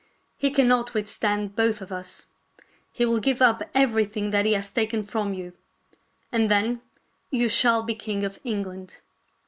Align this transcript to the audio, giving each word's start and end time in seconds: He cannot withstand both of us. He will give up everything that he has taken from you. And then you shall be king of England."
He 0.35 0.49
cannot 0.49 0.95
withstand 0.95 1.55
both 1.55 1.79
of 1.79 1.91
us. 1.91 2.25
He 2.91 3.05
will 3.05 3.19
give 3.19 3.39
up 3.39 3.61
everything 3.75 4.31
that 4.31 4.47
he 4.47 4.53
has 4.53 4.71
taken 4.71 5.03
from 5.03 5.31
you. 5.35 5.53
And 6.31 6.49
then 6.49 6.81
you 7.29 7.47
shall 7.47 7.83
be 7.83 7.93
king 7.93 8.23
of 8.23 8.39
England." 8.43 9.01